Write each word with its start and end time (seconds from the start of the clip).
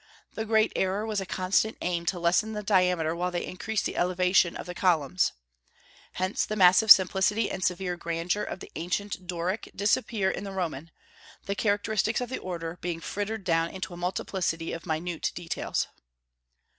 The 0.33 0.45
great 0.45 0.71
error 0.75 1.05
was 1.05 1.21
a 1.21 1.27
constant 1.27 1.77
aim 1.79 2.07
to 2.07 2.17
lessen 2.17 2.53
the 2.53 2.63
diameter 2.63 3.15
while 3.15 3.29
they 3.29 3.45
increased 3.45 3.85
the 3.85 3.95
elevation 3.97 4.55
of 4.57 4.65
the 4.65 4.73
columns. 4.73 5.31
Hence 6.13 6.43
the 6.43 6.55
massive 6.55 6.89
simplicity 6.89 7.51
and 7.51 7.63
severe 7.63 7.97
grandeur 7.97 8.41
of 8.41 8.61
the 8.61 8.71
ancient 8.75 9.27
Doric 9.27 9.69
disappear 9.75 10.31
in 10.31 10.43
the 10.43 10.51
Roman, 10.53 10.89
the 11.45 11.53
characteristics 11.53 12.19
of 12.19 12.29
the 12.29 12.39
order 12.39 12.79
being 12.81 12.99
frittered 12.99 13.43
down 13.43 13.69
into 13.69 13.93
a 13.93 13.97
multiplicity 13.97 14.73
of 14.73 14.87
minute 14.87 15.31
details." 15.35 15.85